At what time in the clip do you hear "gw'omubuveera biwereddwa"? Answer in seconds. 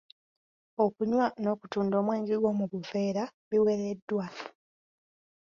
2.41-4.25